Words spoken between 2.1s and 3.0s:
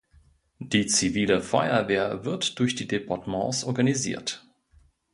wird durch die